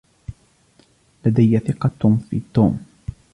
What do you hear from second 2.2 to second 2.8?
في توم.